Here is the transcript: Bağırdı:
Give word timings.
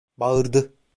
Bağırdı: 0.17 0.73